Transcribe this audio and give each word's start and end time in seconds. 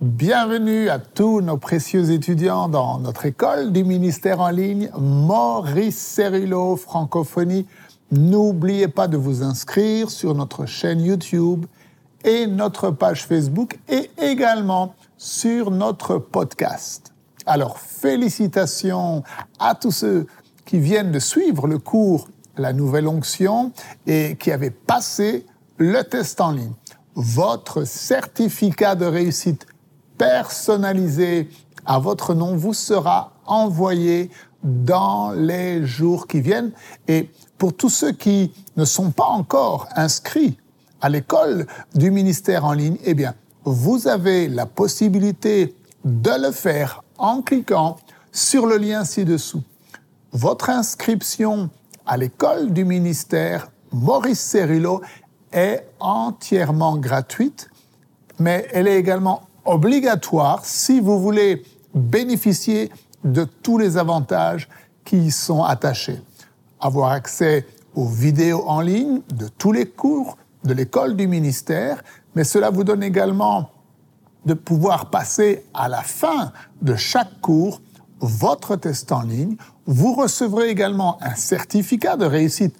Bienvenue 0.00 0.88
à 0.88 0.98
tous 0.98 1.42
nos 1.42 1.58
précieux 1.58 2.10
étudiants 2.10 2.70
dans 2.70 2.98
notre 3.00 3.26
école 3.26 3.70
du 3.70 3.84
ministère 3.84 4.40
en 4.40 4.48
ligne 4.48 4.90
Maurice 4.98 5.98
Cerullo 5.98 6.76
Francophonie. 6.76 7.66
N'oubliez 8.10 8.88
pas 8.88 9.08
de 9.08 9.18
vous 9.18 9.42
inscrire 9.42 10.10
sur 10.10 10.34
notre 10.34 10.64
chaîne 10.64 11.02
YouTube 11.02 11.66
et 12.24 12.46
notre 12.46 12.90
page 12.90 13.26
Facebook 13.26 13.78
et 13.90 14.10
également 14.16 14.94
sur 15.18 15.70
notre 15.70 16.16
podcast. 16.16 17.12
Alors, 17.44 17.78
félicitations 17.78 19.22
à 19.58 19.74
tous 19.74 19.92
ceux 19.92 20.26
qui 20.64 20.78
viennent 20.78 21.12
de 21.12 21.18
suivre 21.18 21.66
le 21.66 21.78
cours 21.78 22.26
La 22.56 22.72
Nouvelle 22.72 23.06
Onction 23.06 23.70
et 24.06 24.36
qui 24.40 24.50
avaient 24.50 24.70
passé 24.70 25.44
le 25.76 26.02
test 26.04 26.40
en 26.40 26.52
ligne. 26.52 26.72
Votre 27.16 27.84
certificat 27.84 28.94
de 28.94 29.04
réussite 29.04 29.66
personnalisé 30.20 31.48
à 31.86 31.98
votre 31.98 32.34
nom 32.34 32.54
vous 32.54 32.74
sera 32.74 33.32
envoyé 33.46 34.30
dans 34.62 35.30
les 35.30 35.86
jours 35.86 36.26
qui 36.26 36.42
viennent. 36.42 36.72
Et 37.08 37.30
pour 37.56 37.74
tous 37.74 37.88
ceux 37.88 38.12
qui 38.12 38.52
ne 38.76 38.84
sont 38.84 39.12
pas 39.12 39.24
encore 39.24 39.88
inscrits 39.96 40.58
à 41.00 41.08
l'école 41.08 41.66
du 41.94 42.10
ministère 42.10 42.66
en 42.66 42.74
ligne, 42.74 42.98
eh 43.04 43.14
bien, 43.14 43.34
vous 43.64 44.08
avez 44.08 44.48
la 44.48 44.66
possibilité 44.66 45.74
de 46.04 46.32
le 46.38 46.52
faire 46.52 47.02
en 47.16 47.40
cliquant 47.40 47.96
sur 48.30 48.66
le 48.66 48.76
lien 48.76 49.06
ci-dessous. 49.06 49.62
Votre 50.32 50.68
inscription 50.68 51.70
à 52.04 52.18
l'école 52.18 52.74
du 52.74 52.84
ministère 52.84 53.70
Maurice 53.90 54.40
Cerullo 54.40 55.00
est 55.50 55.86
entièrement 55.98 56.98
gratuite, 56.98 57.70
mais 58.38 58.68
elle 58.72 58.86
est 58.86 58.98
également 58.98 59.49
obligatoire 59.70 60.64
si 60.64 61.00
vous 61.00 61.20
voulez 61.20 61.62
bénéficier 61.94 62.90
de 63.24 63.44
tous 63.44 63.78
les 63.78 63.96
avantages 63.96 64.68
qui 65.04 65.18
y 65.18 65.30
sont 65.30 65.62
attachés. 65.62 66.20
Avoir 66.80 67.12
accès 67.12 67.66
aux 67.94 68.06
vidéos 68.06 68.64
en 68.66 68.80
ligne 68.80 69.20
de 69.34 69.48
tous 69.48 69.72
les 69.72 69.86
cours 69.86 70.36
de 70.64 70.74
l'école 70.74 71.16
du 71.16 71.26
ministère, 71.26 72.02
mais 72.34 72.44
cela 72.44 72.70
vous 72.70 72.84
donne 72.84 73.02
également 73.02 73.70
de 74.46 74.54
pouvoir 74.54 75.10
passer 75.10 75.64
à 75.74 75.88
la 75.88 76.02
fin 76.02 76.52
de 76.80 76.94
chaque 76.94 77.40
cours 77.40 77.80
votre 78.20 78.76
test 78.76 79.12
en 79.12 79.22
ligne. 79.22 79.56
Vous 79.86 80.14
recevrez 80.14 80.68
également 80.68 81.18
un 81.22 81.34
certificat 81.34 82.16
de 82.16 82.24
réussite 82.24 82.76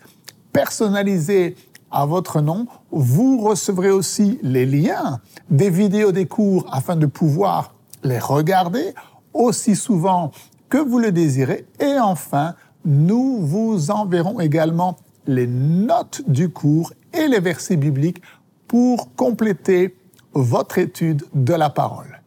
personnalisé 0.53 1.57
à 1.91 2.07
votre 2.07 2.41
nom. 2.41 2.67
Vous 2.91 3.41
recevrez 3.41 3.91
aussi 3.91 4.39
les 4.43 4.67
liens 4.67 5.21
des 5.51 5.71
vidéos 5.71 6.13
des 6.13 6.27
cours 6.27 6.67
afin 6.73 6.97
de 6.97 7.07
pouvoir 7.07 7.75
les 8.03 8.19
regarder 8.19 8.95
aussi 9.33 9.77
souvent 9.77 10.31
que 10.69 10.79
vous 10.79 10.99
le 10.99 11.13
désirez. 11.13 11.67
Et 11.81 11.99
enfin, 11.99 12.55
nous 12.85 13.39
vous 13.41 13.91
enverrons 13.91 14.41
également 14.41 14.97
les 15.27 15.47
notes 15.47 16.23
du 16.27 16.49
cours 16.49 16.93
et 17.13 17.29
les 17.29 17.41
versets 17.41 17.77
bibliques 17.77 18.23
pour 18.67 19.15
compléter 19.15 19.97
votre 20.33 20.79
étude 20.79 21.25
de 21.35 21.55
la 21.55 21.71
parole. 21.71 22.21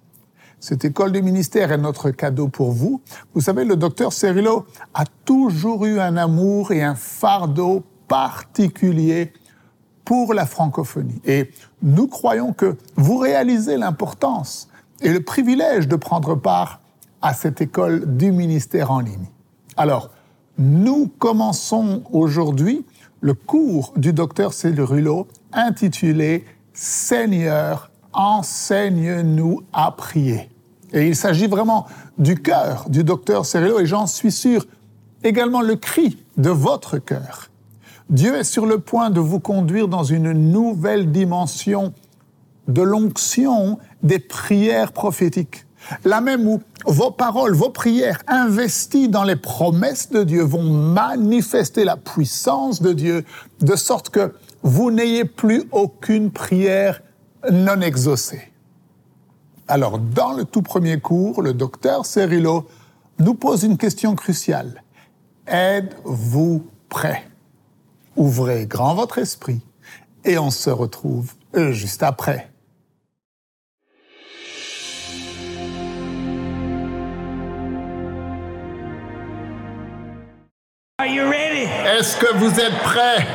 Cette 0.59 0.85
école 0.85 1.11
du 1.11 1.21
ministère 1.21 1.71
est 1.71 1.77
notre 1.77 2.11
cadeau 2.11 2.47
pour 2.47 2.71
vous. 2.71 3.01
Vous 3.33 3.41
savez, 3.41 3.65
le 3.65 3.75
docteur 3.75 4.13
Cerullo 4.13 4.65
a 4.93 5.03
toujours 5.25 5.85
eu 5.85 5.99
un 5.99 6.15
amour 6.15 6.71
et 6.71 6.83
un 6.83 6.95
fardeau 6.95 7.83
particulier 8.07 9.33
pour 10.05 10.33
la 10.33 10.45
francophonie. 10.45 11.21
Et 11.25 11.51
nous 11.81 12.07
croyons 12.07 12.53
que 12.53 12.77
vous 12.95 13.17
réalisez 13.17 13.77
l'importance 13.77 14.69
et 15.01 15.11
le 15.11 15.21
privilège 15.21 15.87
de 15.87 15.95
prendre 15.95 16.35
part 16.35 16.79
à 17.21 17.33
cette 17.33 17.61
école 17.61 18.17
du 18.17 18.31
ministère 18.31 18.91
en 18.91 18.99
ligne. 18.99 19.27
Alors, 19.77 20.09
nous 20.57 21.07
commençons 21.19 22.03
aujourd'hui 22.11 22.85
le 23.21 23.33
cours 23.33 23.93
du 23.95 24.13
docteur 24.13 24.53
Cerullo 24.53 25.27
intitulé 25.53 26.45
Seigneur, 26.73 27.91
enseigne-nous 28.11 29.61
à 29.71 29.91
prier. 29.91 30.49
Et 30.91 31.07
il 31.07 31.15
s'agit 31.15 31.47
vraiment 31.47 31.87
du 32.17 32.35
cœur 32.35 32.85
du 32.89 33.03
docteur 33.03 33.45
Cerullo 33.45 33.79
et 33.79 33.85
j'en 33.85 34.05
suis 34.05 34.31
sûr 34.31 34.65
également 35.23 35.61
le 35.61 35.75
cri 35.75 36.23
de 36.37 36.49
votre 36.49 36.97
cœur. 36.97 37.49
Dieu 38.09 38.35
est 38.35 38.43
sur 38.43 38.65
le 38.65 38.79
point 38.79 39.09
de 39.09 39.19
vous 39.19 39.39
conduire 39.39 39.87
dans 39.87 40.03
une 40.03 40.31
nouvelle 40.31 41.11
dimension 41.11 41.93
de 42.67 42.81
l'onction 42.81 43.79
des 44.03 44.19
prières 44.19 44.91
prophétiques. 44.91 45.65
Là 46.05 46.21
même 46.21 46.47
où 46.47 46.61
vos 46.85 47.11
paroles, 47.11 47.53
vos 47.53 47.69
prières 47.69 48.21
investies 48.27 49.09
dans 49.09 49.23
les 49.23 49.35
promesses 49.35 50.09
de 50.09 50.23
Dieu 50.23 50.43
vont 50.43 50.63
manifester 50.63 51.83
la 51.83 51.97
puissance 51.97 52.81
de 52.81 52.93
Dieu, 52.93 53.25
de 53.59 53.75
sorte 53.75 54.09
que 54.09 54.33
vous 54.61 54.91
n'ayez 54.91 55.25
plus 55.25 55.63
aucune 55.71 56.31
prière 56.31 57.01
non 57.51 57.81
exaucée. 57.81 58.49
Alors, 59.67 59.97
dans 59.97 60.33
le 60.33 60.45
tout 60.45 60.61
premier 60.61 60.99
cours, 60.99 61.41
le 61.41 61.53
docteur 61.53 62.05
Cerullo 62.05 62.67
nous 63.19 63.33
pose 63.33 63.63
une 63.63 63.77
question 63.77 64.15
cruciale. 64.15 64.83
Êtes-vous 65.47 66.65
prêt? 66.89 67.23
Ouvrez 68.15 68.65
grand 68.65 68.95
votre 68.95 69.17
esprit 69.17 69.61
et 70.23 70.37
on 70.37 70.51
se 70.51 70.69
retrouve 70.69 71.33
juste 71.71 72.03
après. 72.03 72.49
Est-ce 81.85 82.17
que 82.17 82.33
vous 82.35 82.59
êtes 82.59 82.79
prêts? 82.83 83.27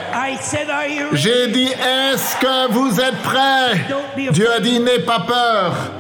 J'ai 1.13 1.49
dit, 1.49 1.69
est-ce 1.73 2.37
que 2.37 2.73
vous 2.73 3.01
êtes 3.01 3.23
prêts? 3.23 4.31
Dieu 4.33 4.51
a 4.53 4.61
dit, 4.61 4.81
n'aie 4.81 5.01
pas 5.01 5.21
peur. 5.21 5.98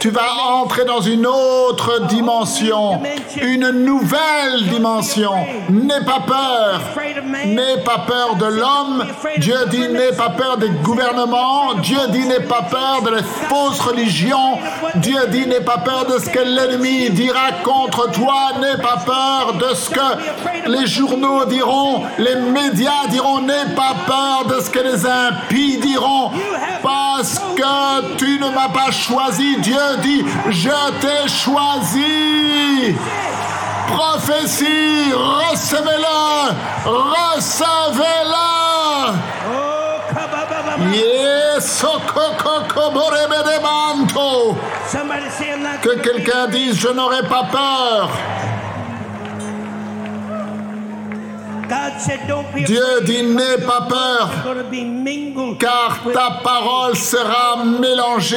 Tu 0.00 0.10
vas 0.10 0.32
entrer 0.50 0.84
dans 0.84 1.00
une 1.00 1.26
autre 1.26 2.06
dimension, 2.06 3.00
une 3.42 3.70
nouvelle 3.70 4.68
dimension. 4.70 5.32
N'aie 5.70 6.04
pas 6.04 6.20
peur. 6.26 6.80
N'aie 7.46 7.82
pas 7.84 7.98
peur 8.06 8.36
de 8.36 8.46
l'homme. 8.46 9.04
Dieu 9.38 9.56
dit 9.70 9.88
n'aie 9.88 10.12
pas 10.12 10.30
peur 10.30 10.56
des 10.58 10.70
gouvernements. 10.82 11.74
Dieu 11.74 11.98
dit 12.10 12.26
n'aie 12.26 12.40
pas 12.40 12.62
peur 12.62 13.02
de 13.02 13.10
la 13.10 13.22
fausse 13.22 13.80
religion. 13.80 14.58
Dieu 14.96 15.18
dit 15.28 15.46
n'aie 15.46 15.60
pas 15.60 15.78
peur 15.78 16.06
de 16.06 16.18
ce 16.18 16.30
que 16.30 16.40
l'ennemi 16.40 17.10
dira 17.10 17.52
contre 17.62 18.10
toi. 18.12 18.52
N'aie 18.60 18.80
pas 18.82 18.98
peur 19.04 19.54
de 19.54 19.74
ce 19.74 19.90
que 19.90 20.70
les 20.70 20.86
journaux 20.86 21.44
diront, 21.46 22.02
les 22.18 22.36
médias 22.36 23.06
diront. 23.10 23.40
N'aie 23.40 23.74
pas 23.76 23.94
peur 24.06 24.46
de 24.46 24.62
ce 24.62 24.70
que 24.70 24.80
les 24.80 25.06
impies 25.06 25.78
diront. 25.78 26.30
Parce 26.82 27.38
que 27.56 28.16
tu 28.16 28.38
ne 28.38 28.53
m'as 28.54 28.68
pas 28.68 28.90
choisi. 28.90 29.56
Dieu 29.58 29.76
dit, 30.02 30.24
je 30.48 31.00
t'ai 31.00 31.28
choisi. 31.28 32.96
Prophétie, 33.88 35.12
recevez-la, 35.12 36.54
recevez-la. 36.84 38.44
Yes, 40.92 41.84
que 45.82 45.94
quelqu'un 46.00 46.46
dise, 46.48 46.78
je 46.78 46.88
n'aurai 46.88 47.22
pas 47.22 47.44
peur. 47.50 48.10
Dieu 52.66 53.00
dit 53.02 53.22
n'aie 53.22 53.58
pas 53.66 53.86
peur, 53.88 54.30
car 55.58 56.00
ta 56.12 56.40
parole 56.42 56.96
sera 56.96 57.64
mélangée 57.64 58.36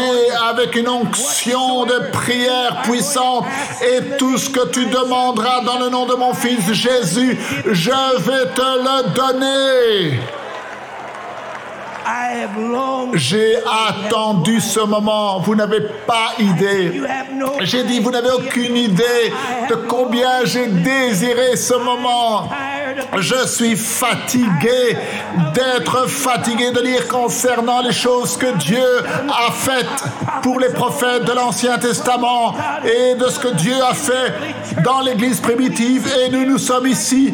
avec 0.49 0.75
une 0.75 0.89
onction 0.89 1.85
de 1.85 2.11
prière 2.11 2.81
puissante 2.83 3.45
et 3.81 4.17
tout 4.17 4.37
ce 4.37 4.49
que 4.49 4.67
tu 4.69 4.85
demanderas 4.85 5.61
dans 5.61 5.79
le 5.79 5.89
nom 5.89 6.05
de 6.05 6.15
mon 6.15 6.33
Fils 6.33 6.71
Jésus, 6.73 7.37
je 7.65 8.19
vais 8.21 8.53
te 8.53 8.61
le 8.61 9.13
donner. 9.13 10.19
J'ai 13.13 13.55
attendu 13.89 14.61
ce 14.61 14.79
moment. 14.79 15.39
Vous 15.39 15.55
n'avez 15.55 15.81
pas 16.05 16.31
idée. 16.39 17.01
J'ai 17.61 17.83
dit, 17.83 17.99
vous 17.99 18.11
n'avez 18.11 18.31
aucune 18.31 18.77
idée 18.77 19.33
de 19.69 19.75
combien 19.75 20.45
j'ai 20.45 20.67
désiré 20.67 21.55
ce 21.55 21.73
moment. 21.73 22.49
Je 23.19 23.47
suis 23.47 23.75
fatigué 23.75 24.97
d'être 25.53 26.07
fatigué 26.09 26.71
de 26.71 26.81
lire 26.81 27.07
concernant 27.07 27.81
les 27.81 27.91
choses 27.91 28.37
que 28.37 28.55
Dieu 28.57 28.85
a 29.29 29.51
faites 29.51 30.03
pour 30.41 30.59
les 30.59 30.69
prophètes 30.69 31.25
de 31.25 31.31
l'Ancien 31.33 31.77
Testament 31.77 32.55
et 32.83 33.15
de 33.15 33.27
ce 33.27 33.39
que 33.39 33.53
Dieu 33.55 33.75
a 33.83 33.93
fait 33.93 34.33
dans 34.83 35.01
l'Église 35.01 35.39
primitive. 35.39 36.07
Et 36.21 36.29
nous 36.29 36.45
nous 36.45 36.57
sommes 36.57 36.87
ici 36.87 37.33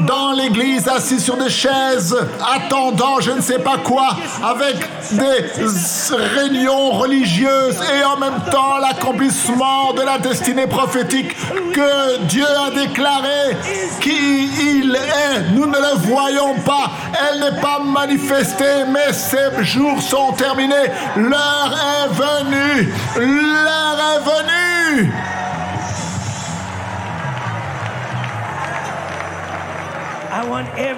dans 0.00 0.32
l'Église 0.32 0.88
assis 0.88 1.20
sur 1.20 1.36
des 1.36 1.50
chaises 1.50 2.16
attendant 2.54 3.20
je 3.20 3.32
ne 3.32 3.40
sais 3.40 3.58
pas 3.58 3.78
quoi 3.78 3.97
fois 3.98 4.16
avec 4.44 4.76
des 5.12 6.14
réunions 6.36 6.90
religieuses 6.90 7.80
et 7.82 8.04
en 8.04 8.16
même 8.16 8.40
temps 8.50 8.78
l'accomplissement 8.78 9.92
de 9.92 10.02
la 10.02 10.18
destinée 10.18 10.66
prophétique 10.66 11.34
que 11.72 12.18
Dieu 12.24 12.46
a 12.46 12.70
déclaré 12.70 13.56
qui 14.00 14.50
il 14.60 14.94
est. 14.94 15.52
Nous 15.54 15.66
ne 15.66 15.76
le 15.76 15.96
voyons 15.96 16.54
pas, 16.60 16.92
elle 17.30 17.40
n'est 17.40 17.60
pas 17.60 17.80
manifestée, 17.80 18.84
mais 18.88 19.12
ces 19.12 19.64
jours 19.64 20.00
sont 20.00 20.32
terminés. 20.32 20.74
L'heure 21.16 21.74
est 21.96 22.08
venue, 22.14 22.92
l'heure 23.16 24.00
est 24.14 24.20
venue. 24.20 25.12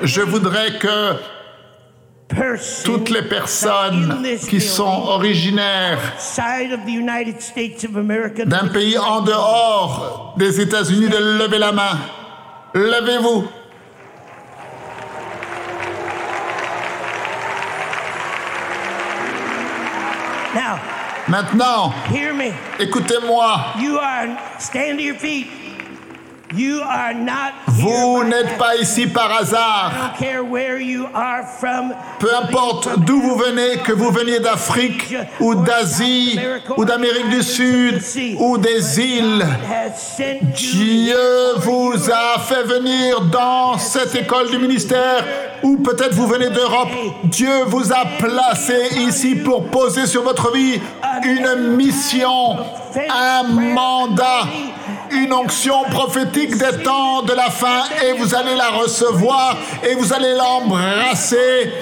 Je 0.02 0.20
voudrais 0.20 0.78
que 0.78 1.14
toutes 2.84 3.10
les 3.10 3.22
personnes 3.22 4.24
qui 4.48 4.60
sont 4.60 5.04
originaires 5.08 5.98
d'un 8.46 8.68
pays 8.68 8.98
en 8.98 9.20
dehors 9.22 10.34
des 10.36 10.60
États-Unis 10.60 11.08
de 11.08 11.16
lever 11.38 11.58
la 11.58 11.72
main. 11.72 11.98
Levez-vous. 12.74 13.44
Maintenant, 21.28 21.92
écoutez-moi. 22.80 23.74
Vous 27.68 28.24
n'êtes 28.24 28.58
pas 28.58 28.76
ici 28.76 29.06
par 29.06 29.30
hasard. 29.32 29.92
Peu 32.18 32.28
importe 32.36 32.88
d'où 32.98 33.20
vous 33.20 33.36
venez, 33.36 33.78
que 33.78 33.92
vous 33.92 34.10
veniez 34.10 34.40
d'Afrique 34.40 35.14
ou 35.38 35.54
d'Asie 35.54 36.38
ou 36.76 36.84
d'Amérique 36.84 37.28
du 37.30 37.42
Sud 37.42 38.02
ou 38.38 38.58
des 38.58 39.00
îles, 39.00 39.46
Dieu 40.54 41.16
vous 41.58 41.94
a 42.12 42.38
fait 42.40 42.64
venir 42.64 43.20
dans 43.22 43.78
cette 43.78 44.14
école 44.16 44.50
du 44.50 44.58
ministère 44.58 45.24
ou 45.62 45.76
peut-être 45.76 46.14
vous 46.14 46.26
venez 46.26 46.50
d'Europe. 46.50 46.90
Dieu 47.24 47.64
vous 47.66 47.92
a 47.92 48.04
placé 48.18 48.88
ici 48.98 49.36
pour 49.36 49.66
poser 49.66 50.06
sur 50.06 50.22
votre 50.22 50.52
vie 50.52 50.80
une 51.24 51.76
mission, 51.76 52.56
un 53.08 53.42
mandat 53.44 54.46
une 55.12 55.32
onction 55.32 55.84
prophétique 55.90 56.56
des 56.56 56.82
temps 56.82 57.22
de 57.22 57.32
la 57.32 57.50
fin 57.50 57.82
et 58.04 58.12
vous 58.12 58.34
allez 58.34 58.54
la 58.54 58.70
recevoir 58.70 59.56
et 59.88 59.94
vous 59.94 60.12
allez 60.12 60.34
l'embrasser 60.34 61.72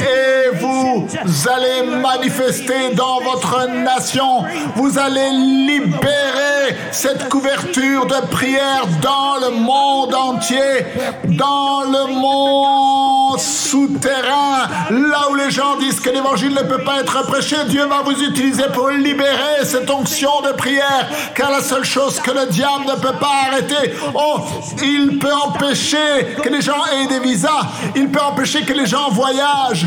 et 0.00 0.56
vous 0.56 1.06
allez 1.48 1.90
manifester 1.96 2.94
dans 2.94 3.20
votre 3.20 3.68
nation. 3.68 4.44
Vous 4.76 4.98
allez 4.98 5.30
libérer 5.30 6.76
cette 6.90 7.28
couverture 7.28 8.06
de 8.06 8.26
prière 8.28 8.86
dans 9.02 9.46
le 9.46 9.54
monde 9.54 10.14
entier, 10.14 10.86
dans 11.24 11.82
le 11.82 12.12
monde 12.14 13.19
souterrain, 13.38 14.68
là 14.90 15.30
où 15.30 15.34
les 15.34 15.50
gens 15.50 15.76
disent 15.76 16.00
que 16.00 16.10
l'évangile 16.10 16.54
ne 16.54 16.62
peut 16.62 16.82
pas 16.84 17.00
être 17.00 17.26
prêché. 17.26 17.56
Dieu 17.66 17.84
va 17.86 18.02
vous 18.02 18.22
utiliser 18.22 18.64
pour 18.72 18.88
libérer 18.90 19.64
cette 19.64 19.90
onction 19.90 20.30
de 20.46 20.52
prière, 20.52 21.08
car 21.34 21.50
la 21.50 21.60
seule 21.60 21.84
chose 21.84 22.20
que 22.20 22.30
le 22.30 22.46
diable 22.46 22.84
ne 22.88 22.94
peut 22.94 23.16
pas 23.18 23.48
arrêter, 23.48 23.94
oh, 24.14 24.40
il 24.82 25.18
peut 25.18 25.32
empêcher 25.32 26.36
que 26.42 26.48
les 26.48 26.60
gens 26.60 26.82
aient 26.92 27.06
des 27.06 27.20
visas, 27.20 27.66
il 27.94 28.08
peut 28.10 28.20
empêcher 28.20 28.62
que 28.62 28.72
les 28.72 28.86
gens 28.86 29.10
voyagent, 29.10 29.86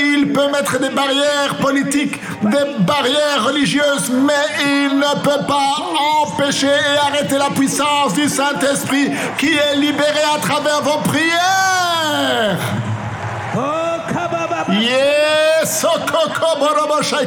il 0.00 0.32
peut 0.32 0.50
mettre 0.50 0.78
des 0.78 0.90
barrières 0.90 1.56
politiques, 1.60 2.20
des 2.42 2.82
barrières 2.84 3.44
religieuses, 3.44 4.10
mais 4.10 4.32
il 4.60 4.98
ne 4.98 5.20
peut 5.22 5.46
pas 5.46 5.76
empêcher 6.22 6.66
et 6.66 6.98
arrêter 7.06 7.38
la 7.38 7.50
puissance 7.50 8.14
du 8.14 8.28
Saint-Esprit 8.28 9.10
qui 9.38 9.48
est 9.48 9.76
libéré 9.76 10.20
à 10.34 10.38
travers 10.38 10.82
vos 10.82 10.98
prières. 11.08 12.58
Yes, 14.72 15.86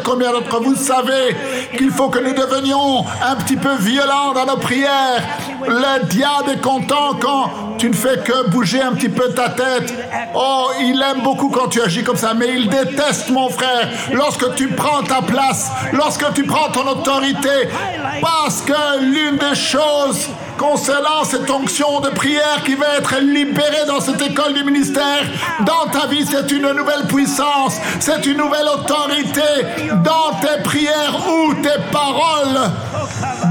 combien 0.04 0.31
d'entre 0.31 0.62
vous 0.62 0.75
savez 0.75 1.36
qu'il 1.78 1.92
faut 1.92 2.10
que 2.10 2.20
nous 2.20 2.34
devenions 2.34 3.06
un 3.22 3.36
petit 3.36 3.56
peu 3.58 3.75
violents 3.75 4.34
dans 4.34 4.46
nos 4.46 4.58
prières. 4.58 5.22
Le 5.68 6.06
diable 6.06 6.52
est 6.52 6.62
content 6.62 7.16
quand 7.20 7.78
tu 7.78 7.90
ne 7.90 7.96
fais 7.96 8.18
que 8.24 8.50
bouger 8.50 8.81
un 8.81 8.94
petit 8.94 9.10
peu 9.10 9.30
ta 9.34 9.50
tête. 9.50 9.94
Oh, 10.36 10.68
il 10.80 11.02
aime 11.02 11.22
beaucoup 11.22 11.50
quand 11.50 11.68
tu 11.68 11.81
agis 11.81 12.04
comme 12.04 12.18
ça, 12.18 12.34
mais 12.34 12.48
il 12.56 12.69
déteste, 12.69 13.30
mon 13.30 13.50
frère, 13.50 13.90
lorsque 14.14 14.56
tu 14.56 14.68
prends 14.69 15.04
ta 15.04 15.22
place, 15.22 15.72
lorsque 15.92 16.34
tu 16.34 16.44
prends 16.44 16.69
ton 16.72 16.88
autorité. 16.88 17.69
Parce 18.22 18.62
que 18.62 19.00
l'une 19.00 19.38
des 19.38 19.56
choses 19.56 20.30
concernant 20.58 21.24
cette 21.24 21.50
onction 21.50 22.00
de 22.00 22.10
prière 22.10 22.62
qui 22.66 22.76
va 22.76 22.98
être 22.98 23.16
libérée 23.20 23.86
dans 23.88 24.00
cette 24.00 24.22
école 24.22 24.54
du 24.54 24.64
ministère, 24.64 25.24
dans 25.62 25.90
ta 25.92 26.08
vie, 26.08 26.26
c'est 26.26 26.52
une 26.52 26.72
nouvelle 26.72 27.08
puissance, 27.08 27.78
c'est 28.00 28.26
une 28.26 28.38
nouvelle 28.38 28.68
autorité. 28.68 29.42
Dans 30.04 30.40
tes 30.40 30.62
prières 30.64 31.16
ou 31.28 31.54
tes 31.56 31.82
paroles 31.92 32.72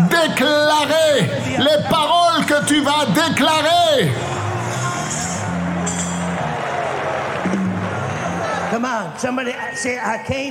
déclarées, 0.08 1.30
les 1.58 1.88
paroles 1.88 2.44
que 2.46 2.66
tu 2.66 2.80
vas 2.80 3.06
déclarer. 3.14 4.12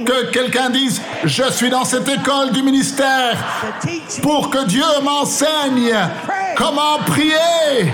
Que 0.06 0.32
quelqu'un 0.32 0.70
dise, 0.70 1.02
je 1.24 1.44
suis 1.52 1.70
dans 1.70 1.84
cette 1.84 2.08
école 2.08 2.52
du 2.52 2.62
ministère 2.62 3.36
pour 4.22 4.50
que 4.50 4.64
Dieu 4.66 4.84
m'enseigne 5.04 5.92
comment 6.62 7.00
prier? 7.08 7.92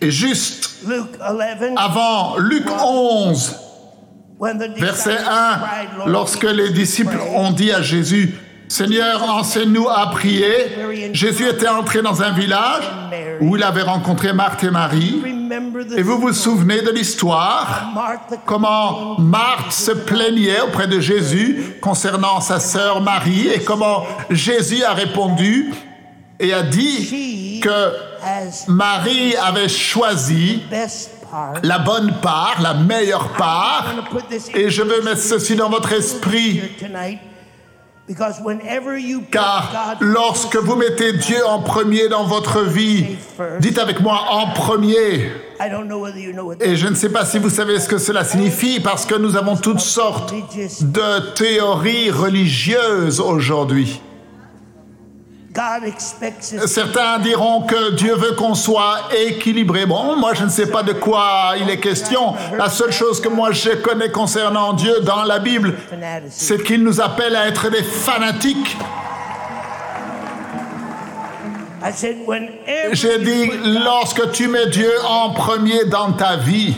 Et 0.00 0.10
juste 0.10 0.84
avant 1.76 2.38
Luc 2.38 2.64
11, 2.70 3.56
verset 4.76 5.16
1, 5.18 6.06
lorsque 6.06 6.44
les 6.44 6.70
disciples 6.70 7.18
ont 7.34 7.50
dit 7.50 7.70
à 7.70 7.82
Jésus, 7.82 8.34
Seigneur, 8.68 9.22
enseigne-nous 9.22 9.88
à 9.88 10.10
prier. 10.10 10.52
Jésus 11.12 11.48
était 11.48 11.68
entré 11.68 12.02
dans 12.02 12.22
un 12.22 12.32
village 12.32 12.84
où 13.40 13.56
il 13.56 13.62
avait 13.62 13.82
rencontré 13.82 14.32
Marthe 14.32 14.64
et 14.64 14.70
Marie. 14.70 15.22
Et 15.96 16.02
vous 16.02 16.18
vous 16.18 16.32
souvenez 16.32 16.82
de 16.82 16.90
l'histoire, 16.90 17.92
comment 18.44 19.18
Marthe 19.18 19.72
se 19.72 19.92
plaignait 19.92 20.60
auprès 20.60 20.86
de 20.86 21.00
Jésus 21.00 21.74
concernant 21.80 22.40
sa 22.40 22.60
sœur 22.60 23.00
Marie 23.00 23.48
et 23.48 23.60
comment 23.60 24.04
Jésus 24.30 24.82
a 24.82 24.92
répondu 24.92 25.72
et 26.38 26.52
a 26.52 26.62
dit 26.62 27.60
que 27.62 27.92
Marie 28.68 29.36
avait 29.36 29.68
choisi 29.68 30.62
la 31.62 31.78
bonne 31.78 32.14
part, 32.22 32.60
la 32.62 32.74
meilleure 32.74 33.30
part, 33.30 33.94
et 34.54 34.70
je 34.70 34.82
veux 34.82 35.02
mettre 35.02 35.20
ceci 35.20 35.56
dans 35.56 35.68
votre 35.68 35.92
esprit 35.92 36.62
car 39.30 39.96
lorsque 40.00 40.56
vous 40.56 40.76
mettez 40.76 41.12
Dieu 41.14 41.44
en 41.46 41.60
premier 41.60 42.08
dans 42.08 42.24
votre 42.24 42.62
vie, 42.62 43.04
dites 43.60 43.78
avec 43.78 44.00
moi 44.00 44.26
en 44.30 44.52
premier. 44.52 45.32
Et 46.60 46.76
je 46.76 46.86
ne 46.86 46.94
sais 46.94 47.08
pas 47.08 47.24
si 47.24 47.38
vous 47.38 47.50
savez 47.50 47.80
ce 47.80 47.88
que 47.88 47.98
cela 47.98 48.24
signifie 48.24 48.80
parce 48.80 49.06
que 49.06 49.16
nous 49.16 49.36
avons 49.36 49.56
toutes 49.56 49.80
sortes 49.80 50.32
de 50.80 51.34
théories 51.34 52.10
religieuses 52.10 53.20
aujourd'hui. 53.20 54.00
Certains 56.66 57.18
diront 57.18 57.62
que 57.62 57.92
Dieu 57.92 58.14
veut 58.14 58.32
qu'on 58.32 58.54
soit 58.54 59.08
équilibré. 59.26 59.86
Bon, 59.86 60.16
moi 60.16 60.34
je 60.34 60.44
ne 60.44 60.50
sais 60.50 60.66
pas 60.66 60.82
de 60.82 60.92
quoi 60.92 61.54
il 61.58 61.70
est 61.70 61.80
question. 61.80 62.34
La 62.58 62.68
seule 62.68 62.92
chose 62.92 63.20
que 63.20 63.28
moi 63.28 63.52
je 63.52 63.70
connais 63.70 64.10
concernant 64.10 64.72
Dieu 64.74 65.00
dans 65.00 65.24
la 65.24 65.38
Bible, 65.38 65.74
c'est 66.28 66.62
qu'il 66.62 66.82
nous 66.82 67.00
appelle 67.00 67.34
à 67.36 67.46
être 67.48 67.70
des 67.70 67.82
fanatiques. 67.82 68.76
J'ai 72.92 73.18
dit, 73.18 73.50
lorsque 73.84 74.32
tu 74.32 74.48
mets 74.48 74.66
Dieu 74.66 74.90
en 75.08 75.30
premier 75.30 75.84
dans 75.84 76.12
ta 76.12 76.36
vie, 76.36 76.74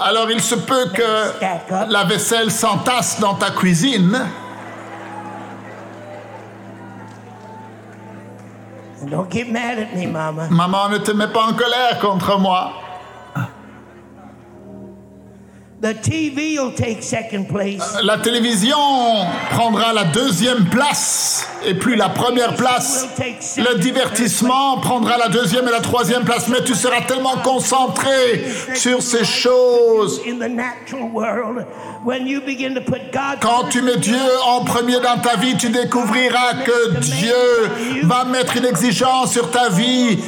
alors 0.00 0.30
il 0.30 0.42
se 0.42 0.54
peut 0.54 0.90
que 0.94 1.90
la 1.90 2.04
vaisselle 2.04 2.50
s'entasse 2.50 3.18
dans 3.18 3.34
ta 3.34 3.50
cuisine. 3.50 4.20
Don't 9.10 9.30
get 9.30 9.50
mad 9.50 9.78
at 9.78 9.94
me, 9.94 10.06
Mama. 10.06 10.48
Maman, 10.50 10.88
ne 10.90 10.98
te 10.98 11.12
mets 11.12 11.28
pas 11.28 11.46
en 11.46 11.54
colère 11.54 11.98
contre 12.00 12.38
moi. 12.38 12.72
The 15.84 15.92
TV 15.92 16.56
will 16.58 16.72
take 16.72 17.02
second 17.02 17.44
place. 17.44 17.98
La 18.02 18.16
télévision 18.16 18.78
prendra 19.50 19.92
la 19.92 20.04
deuxième 20.04 20.64
place 20.70 21.46
et 21.62 21.74
plus 21.74 21.94
la 21.94 22.08
première 22.08 22.54
place. 22.54 23.06
Le 23.58 23.78
divertissement 23.78 24.78
prendra 24.78 25.18
la 25.18 25.28
deuxième 25.28 25.68
et 25.68 25.70
la 25.70 25.80
troisième 25.80 26.24
place, 26.24 26.48
mais 26.48 26.64
tu 26.64 26.74
seras 26.74 27.02
tellement 27.02 27.36
concentré 27.44 28.46
sur 28.74 29.02
ces 29.02 29.26
choses. 29.26 30.22
In 30.26 30.38
the 30.38 30.48
natural 30.48 31.10
world, 31.12 31.66
when 32.02 32.26
you 32.26 32.40
begin 32.40 32.74
to 32.74 32.80
put 32.80 33.12
God 33.12 33.40
Quand 33.42 33.68
tu 33.68 33.82
mets 33.82 33.98
Dieu 33.98 34.16
en 34.46 34.64
premier 34.64 35.00
dans 35.00 35.18
ta 35.20 35.36
vie, 35.36 35.54
tu 35.58 35.68
découvriras 35.68 36.62
que 36.64 36.98
Dieu 36.98 38.04
va 38.04 38.24
mettre 38.24 38.56
une 38.56 38.64
exigence 38.64 39.32
sur 39.32 39.50
ta 39.50 39.68
vie 39.68 40.18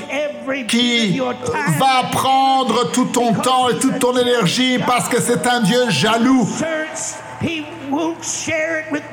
qui 0.69 1.19
va 1.19 2.09
prendre 2.13 2.93
tout 2.93 3.07
ton 3.07 3.33
temps 3.35 3.69
et 3.69 3.77
toute 3.79 3.99
ton 3.99 4.17
énergie 4.17 4.79
parce 4.87 5.09
que 5.09 5.21
c'est 5.21 5.46
un 5.47 5.61
Dieu 5.61 5.91
jaloux. 5.91 6.47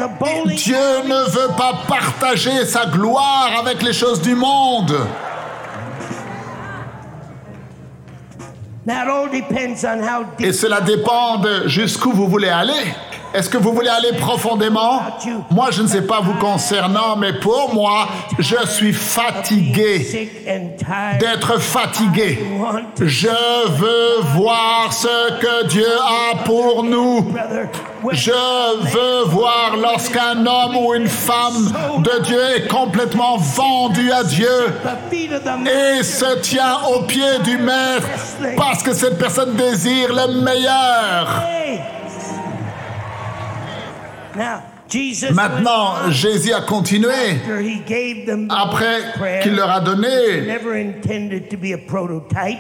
bowling. 0.08 0.58
Dieu 0.58 1.04
ne 1.06 1.30
veut 1.30 1.56
pas 1.56 1.74
partager 1.88 2.66
sa 2.66 2.86
gloire 2.86 3.52
avec 3.60 3.82
les 3.82 3.94
choses 3.94 4.22
du 4.22 4.36
monde. 4.36 4.96
Et 10.40 10.54
cela 10.54 10.82
dépend 10.82 11.38
de 11.38 11.68
jusqu'où 11.68 12.12
vous 12.12 12.28
voulez 12.28 12.50
aller. 12.50 12.74
Est-ce 13.34 13.50
que 13.50 13.58
vous 13.58 13.74
voulez 13.74 13.90
aller 13.90 14.14
profondément? 14.14 15.02
Moi, 15.50 15.70
je 15.72 15.82
ne 15.82 15.88
sais 15.88 16.04
pas 16.04 16.22
vous 16.22 16.36
concernant, 16.36 17.16
mais 17.16 17.34
pour 17.34 17.74
moi, 17.74 18.08
je 18.38 18.56
suis 18.68 18.94
fatigué 18.94 20.32
d'être 21.20 21.60
fatigué. 21.60 22.40
Je 23.02 23.28
veux 23.72 24.22
voir 24.36 24.94
ce 24.94 25.40
que 25.40 25.66
Dieu 25.68 25.88
a 26.00 26.44
pour 26.44 26.84
nous. 26.84 27.34
Je 28.12 28.32
veux 28.92 29.24
voir 29.26 29.78
lorsqu'un 29.82 30.46
homme 30.46 30.78
ou 30.78 30.94
une 30.94 31.08
femme 31.08 31.74
de 32.00 32.24
Dieu 32.24 32.42
est 32.58 32.68
complètement 32.68 33.38
vendu 33.38 34.12
à 34.12 34.24
Dieu 34.24 34.74
et 35.66 36.04
se 36.04 36.40
tient 36.42 36.78
au 36.94 37.02
pied 37.04 37.40
du 37.44 37.58
Maître 37.58 38.08
parce 38.58 38.84
que 38.84 38.94
cette 38.94 39.18
personne 39.18 39.56
désire 39.56 40.10
le 40.14 40.42
meilleur. 40.42 41.44
Maintenant, 45.32 46.10
Jésus 46.10 46.54
a 46.54 46.62
continué 46.62 47.14
après 48.50 49.42
qu'il 49.42 49.56
leur 49.56 49.72
a 49.72 49.80
donné 49.80 50.42
never 50.46 50.80
intended 50.80 51.50
to 51.50 51.58
be 51.58 51.74
a 51.74 51.78
prototype. 51.78 52.60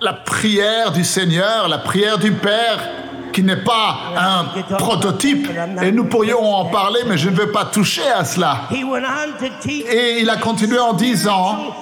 la 0.00 0.14
prière 0.14 0.92
du 0.92 1.04
Seigneur, 1.04 1.68
la 1.68 1.78
prière 1.78 2.18
du 2.18 2.32
Père, 2.32 2.90
qui 3.32 3.42
n'est 3.42 3.62
pas 3.64 3.98
un 4.16 4.76
prototype. 4.76 5.48
Et 5.82 5.92
nous 5.92 6.04
pourrions 6.04 6.42
en 6.42 6.66
parler, 6.66 7.00
mais 7.06 7.18
je 7.18 7.28
ne 7.28 7.34
veux 7.34 7.50
pas 7.50 7.66
toucher 7.66 8.08
à 8.08 8.24
cela. 8.24 8.62
He 8.70 8.84
went 8.84 9.04
on 9.04 9.32
to 9.38 9.52
teach 9.60 9.84
Et 9.86 10.20
il 10.20 10.30
a 10.30 10.36
continué 10.36 10.78
en 10.78 10.94
disant, 10.94 11.74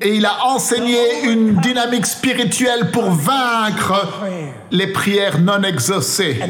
et 0.00 0.14
il 0.14 0.24
a 0.24 0.46
enseigné 0.46 1.24
une 1.24 1.56
dynamique 1.56 2.06
spirituelle 2.06 2.90
pour 2.90 3.10
vaincre 3.10 4.08
les 4.70 4.86
prières 4.88 5.38
non 5.40 5.62
exaucées. 5.62 6.40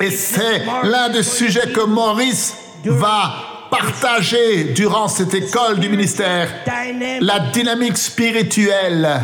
Et 0.00 0.10
c'est 0.10 0.62
l'un 0.82 1.08
des 1.10 1.22
sujets 1.22 1.70
que 1.70 1.84
Maurice 1.84 2.56
va 2.84 3.59
partager 3.70 4.64
durant 4.64 5.08
cette 5.08 5.34
école 5.34 5.78
du 5.78 5.88
ministère. 5.88 6.48
La 7.20 7.40
dynamique 7.40 7.96
spirituelle 7.96 9.20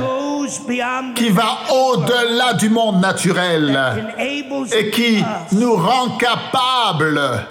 qui 1.15 1.31
va 1.31 1.59
au-delà 1.73 2.55
du 2.55 2.69
monde 2.69 3.01
naturel 3.01 3.79
et 4.19 4.91
qui 4.91 5.19
us 5.19 5.25
nous 5.53 5.75
rend 5.75 6.17
capables 6.19 7.49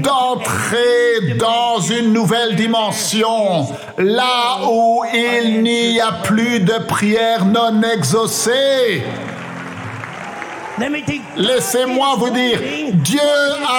d'entrer 0.00 1.34
dans 1.38 1.80
une 1.80 2.12
nouvelle 2.12 2.56
dimension, 2.56 3.66
là 3.98 4.58
où 4.68 5.02
il 5.12 5.62
n'y 5.62 6.00
a 6.00 6.12
plus 6.12 6.60
de 6.60 6.78
prières 6.86 7.44
non 7.44 7.82
exaucées. 7.82 9.02
Laissez-moi 11.36 12.14
vous 12.16 12.30
dire, 12.30 12.58
Dieu 12.94 13.20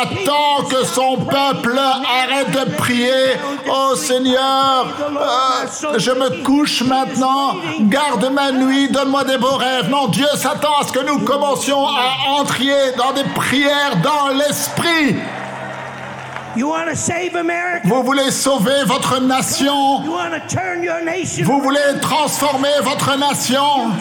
attend 0.01 0.65
que 0.69 0.83
son 0.85 1.17
peuple 1.17 1.77
arrête 1.77 2.51
de 2.51 2.75
prier. 2.75 3.35
Oh 3.69 3.95
Seigneur, 3.95 4.87
euh, 4.99 5.97
je 5.97 6.11
me 6.11 6.43
couche 6.43 6.81
maintenant, 6.83 7.55
garde 7.81 8.31
ma 8.31 8.51
nuit, 8.51 8.89
donne-moi 8.89 9.23
des 9.23 9.37
beaux 9.37 9.57
rêves. 9.57 9.89
Non, 9.89 10.07
Dieu 10.07 10.27
s'attend 10.35 10.79
à 10.81 10.87
ce 10.87 10.91
que 10.91 11.05
nous 11.05 11.19
commencions 11.19 11.87
à 11.87 12.39
entrer 12.39 12.93
dans 12.97 13.13
des 13.13 13.23
prières 13.35 13.97
dans 14.03 14.29
l'esprit. 14.29 15.15
You 16.55 16.67
want 16.67 16.87
to 16.89 16.95
save 16.95 17.35
America? 17.35 17.87
Vous 17.87 18.03
voulez 18.03 18.31
sauver 18.31 18.83
votre 18.85 19.19
nation? 19.21 20.03
You 20.03 20.11
want 20.11 20.31
to 20.31 20.39
turn 20.47 20.83
your 20.83 20.99
nation? 21.01 21.45
Vous 21.45 21.61
voulez 21.61 21.99
transformer 22.01 22.81
votre 22.81 23.15
nation? 23.17 23.91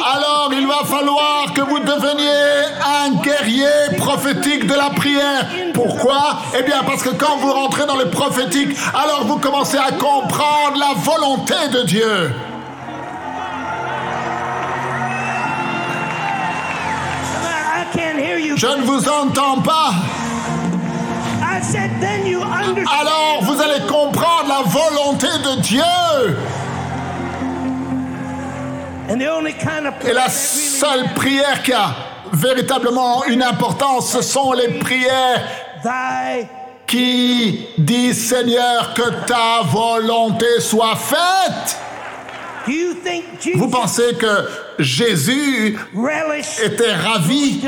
Alors 0.00 0.50
il 0.52 0.66
va 0.66 0.84
falloir 0.84 1.52
que 1.54 1.60
vous 1.60 1.78
deveniez 1.78 2.64
un 3.04 3.10
guerrier 3.22 3.96
prophétique 3.96 4.66
de 4.66 4.74
la 4.74 4.90
prière. 4.90 5.46
Pourquoi? 5.72 6.38
Eh 6.58 6.62
bien 6.62 6.82
parce 6.84 7.02
que 7.02 7.10
quand 7.10 7.36
vous 7.38 7.52
rentrez 7.52 7.86
dans 7.86 7.96
le 7.96 8.10
prophétique, 8.10 8.76
alors 8.94 9.24
vous 9.24 9.38
commencez 9.38 9.78
à 9.78 9.92
comprendre 9.92 10.78
la 10.78 10.94
volonté 10.94 11.54
de 11.72 11.82
Dieu. 11.82 12.34
Je 18.56 18.66
ne 18.66 18.82
vous 18.82 19.08
entends 19.08 19.60
pas. 19.60 19.90
Alors 23.00 23.38
vous 23.42 23.60
allez 23.60 23.84
comprendre 23.86 24.48
la 24.48 24.62
volonté 24.62 25.26
de 25.26 25.60
Dieu. 25.60 25.82
Et 29.08 30.12
la 30.12 30.28
seule 30.28 31.12
prière 31.14 31.62
qui 31.62 31.72
a 31.72 31.94
véritablement 32.32 33.24
une 33.26 33.42
importance, 33.42 34.12
ce 34.12 34.22
sont 34.22 34.52
les 34.52 34.78
prières 34.78 35.42
qui 36.86 37.66
disent 37.76 38.28
Seigneur 38.28 38.94
que 38.94 39.26
ta 39.26 39.62
volonté 39.64 40.60
soit 40.60 40.96
faite. 40.96 41.78
Vous 43.54 43.68
pensez 43.68 44.14
que 44.14 44.48
Jésus 44.78 45.78
était 46.62 46.94
ravi 46.94 47.60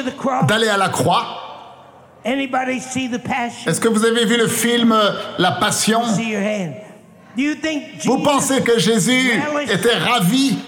d'aller 0.49 0.69
à 0.69 0.78
la 0.78 0.88
croix? 0.88 1.43
Anybody 2.25 2.81
see 2.81 3.09
the 3.09 3.19
passion? 3.19 3.71
Est-ce 3.71 3.81
que 3.81 3.88
vous 3.88 4.05
avez 4.05 4.25
vu 4.25 4.37
le 4.37 4.49
film 4.49 4.90
euh, 4.90 5.12
La 5.38 5.52
Passion? 5.52 6.02
Vous 8.05 8.19
pensez 8.19 8.62
que 8.62 8.81
Jésus 8.81 9.40
était 9.71 9.97
ravi 9.97 10.59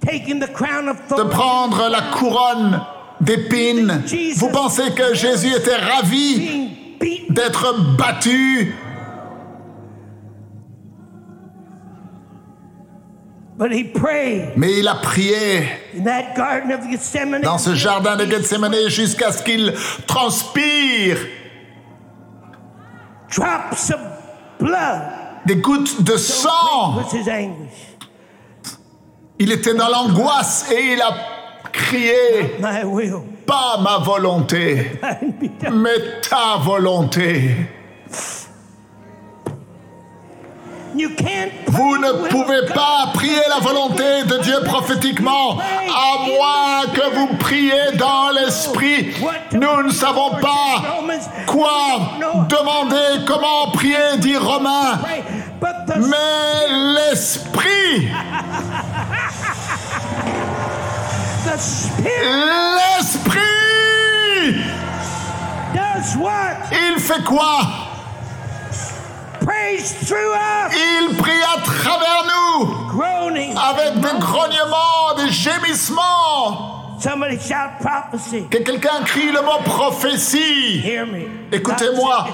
taking 0.00 0.40
the 0.40 0.52
crown 0.52 0.88
of 0.88 0.96
de 1.16 1.22
prendre 1.24 1.88
la 1.88 2.02
couronne 2.12 2.80
d'épines. 3.20 4.02
Vous 4.36 4.50
pensez 4.50 4.90
que 4.92 5.14
Jésus 5.14 5.52
était 5.54 5.76
ravi 5.76 6.70
d'être 7.30 7.96
battu? 7.96 8.74
But 13.58 13.72
he 13.72 13.82
prayed 13.82 14.52
Mais 14.56 14.78
il 14.78 14.86
a 14.86 14.94
prié 14.94 15.64
in 15.96 16.04
that 16.04 16.36
garden 16.36 16.70
of 16.70 16.88
Gethsemane. 16.88 17.42
dans 17.42 17.58
ce 17.58 17.74
jardin 17.74 18.14
de 18.16 18.24
Gethsemane 18.24 18.88
jusqu'à 18.88 19.32
ce 19.32 19.42
qu'il 19.42 19.74
transpire 20.06 21.18
drops 23.34 23.90
of 23.90 23.98
blood. 24.60 25.02
des 25.44 25.56
gouttes 25.56 26.02
de 26.02 26.16
sang. 26.16 27.02
Il 29.38 29.52
était 29.52 29.74
dans 29.74 29.88
l'angoisse 29.88 30.70
et 30.70 30.94
il 30.94 31.00
a 31.00 31.14
crié 31.72 32.56
my 32.60 32.84
will 32.84 33.22
Pas 33.46 33.78
ma 33.80 33.98
volonté, 33.98 35.00
mais 35.72 36.20
ta 36.28 36.56
volonté. 36.60 37.54
Vous 41.68 41.98
ne 41.98 42.28
pouvez 42.28 42.66
pas 42.74 43.10
prier 43.14 43.40
la 43.48 43.60
volonté 43.60 44.24
de 44.26 44.42
Dieu 44.42 44.56
prophétiquement, 44.64 45.56
à 45.58 46.26
moins 46.26 46.92
que 46.92 47.14
vous 47.14 47.28
priez 47.38 47.92
dans 47.96 48.30
l'esprit. 48.30 49.14
Nous 49.52 49.82
ne 49.84 49.90
savons 49.90 50.30
pas 50.40 50.82
quoi 51.46 52.18
demander, 52.48 53.24
comment 53.26 53.70
prier, 53.72 54.16
dit 54.18 54.36
Romain, 54.36 54.98
mais 55.98 56.94
l'esprit, 56.94 58.08
l'esprit, 63.08 63.34
does 65.74 66.16
what? 66.16 66.56
Il 66.70 67.00
fait 67.00 67.24
quoi? 67.24 67.60
Il 70.72 71.16
prie 71.16 71.42
à 71.42 71.60
travers 71.62 72.24
nous. 72.24 72.88
Avec 73.56 74.00
des 74.00 74.18
grognements, 74.18 75.14
des 75.16 75.30
gémissements. 75.30 76.77
Somebody 77.00 77.38
shout 77.38 77.78
prophecy. 77.80 78.44
Que 78.50 78.58
quelqu'un 78.58 79.02
crie 79.04 79.30
le 79.30 79.40
mot 79.42 79.60
prophétie. 79.64 80.80
Hear 80.84 81.06
me. 81.06 81.28
Écoutez-moi, 81.52 82.26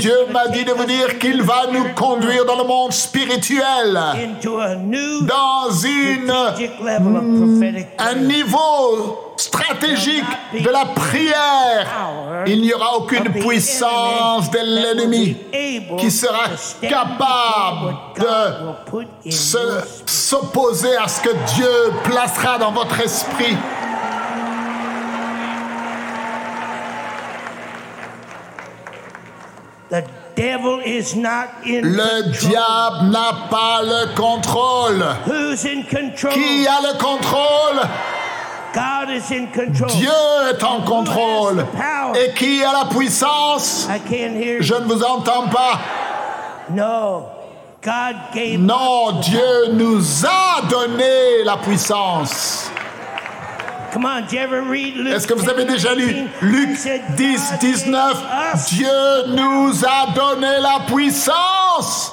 Dieu 0.00 0.14
m'a 0.32 0.48
dit 0.48 0.64
de 0.64 0.72
vous 0.72 0.82
us 0.82 0.86
dire 0.86 1.18
qu'il 1.18 1.42
va 1.42 1.66
nous 1.72 1.92
conduire 1.94 2.44
dans 2.44 2.56
le 2.56 2.64
monde 2.64 2.92
spirituel, 2.92 3.96
into 4.16 4.58
a 4.58 4.74
new 4.74 5.22
dans 5.22 5.70
une, 5.70 6.26
prophetic 6.26 7.86
un 7.98 8.14
niveau 8.14 9.32
stratégique 9.36 10.24
de 10.52 10.68
la 10.70 10.86
prière. 10.86 11.86
Il 12.46 12.62
n'y 12.62 12.72
aura 12.72 12.96
aucune 12.96 13.24
puissance 13.32 14.50
de 14.50 14.58
l'ennemi 14.58 15.36
qui 15.98 16.10
sera 16.10 16.46
capable 16.82 17.94
de 18.18 19.30
se- 19.30 20.02
s'opposer 20.06 20.96
à 20.96 21.06
ce 21.08 21.20
que 21.20 21.34
Dieu 21.54 21.70
placera 22.04 22.58
dans 22.58 22.72
votre 22.72 22.98
esprit. 23.00 23.56
Le 29.90 30.00
control. 32.30 32.50
diable 32.50 33.10
n'a 33.10 33.48
pas 33.50 33.82
le 33.82 34.14
contrôle. 34.14 35.04
Who's 35.26 35.64
in 35.64 35.82
control? 35.82 36.32
Qui 36.32 36.66
a 36.66 36.80
le 36.82 36.98
contrôle? 36.98 37.88
God 38.74 39.10
is 39.10 39.32
in 39.32 39.46
control. 39.46 39.88
Dieu 39.90 40.10
est 40.50 40.62
en 40.62 40.82
contrôle. 40.82 41.64
Et 42.14 42.34
qui 42.34 42.62
a 42.62 42.72
la 42.72 42.84
puissance? 42.86 43.88
I 43.88 43.98
can't 44.00 44.36
hear 44.36 44.60
Je 44.60 44.74
ne 44.74 44.84
vous 44.86 45.02
entends 45.02 45.48
pas. 45.48 45.80
No. 46.70 47.28
God 47.82 48.16
gave 48.34 48.58
Non, 48.58 49.20
Dieu 49.20 49.72
nous 49.72 50.26
a 50.26 50.62
donné 50.68 51.44
la 51.44 51.56
puissance. 51.56 52.70
Est-ce 53.96 55.26
que 55.26 55.34
vous 55.34 55.48
avez 55.48 55.64
10, 55.64 55.72
déjà 55.72 55.94
lu 55.94 56.06
19? 56.06 56.42
Luc 56.42 56.68
I 56.70 56.76
said, 56.76 57.02
10, 57.16 57.50
God 57.50 57.58
19 57.60 58.22
gave 58.22 58.54
us 58.54 58.70
Dieu 58.70 58.86
nous 59.28 59.84
a 59.84 60.12
donné 60.14 60.58
la 60.60 60.80
puissance. 60.86 62.12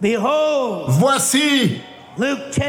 Behold, 0.00 0.84
Voici 0.90 1.80
Luke 2.18 2.50
10, 2.52 2.62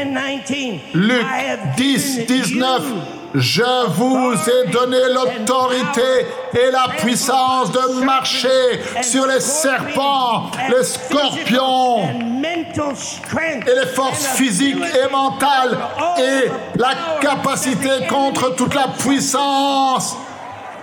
19. 0.46 0.80
Luc 0.94 1.22
I 1.22 1.38
have 1.50 1.76
10, 1.76 2.26
given 2.26 2.60
19. 2.60 3.19
Je 3.34 3.86
vous 3.90 4.32
ai 4.32 4.70
donné 4.70 4.98
l'autorité 5.14 6.26
et 6.52 6.70
la 6.72 6.88
puissance 6.98 7.70
de 7.70 8.04
marcher 8.04 8.82
sur 9.02 9.26
les 9.26 9.38
serpents, 9.38 10.50
les 10.68 10.82
scorpions 10.82 12.08
et 12.42 13.74
les 13.80 13.86
forces 13.94 14.26
physiques 14.34 14.82
et 14.82 15.10
mentales 15.12 15.78
et 16.18 16.50
la 16.76 17.18
capacité 17.20 18.06
contre 18.08 18.56
toute 18.56 18.74
la 18.74 18.88
puissance 18.98 20.16